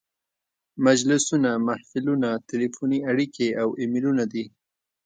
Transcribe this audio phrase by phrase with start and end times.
[0.85, 4.45] مجلسونه، محفلونه، تلیفوني اړیکې او ایمیلونه دي.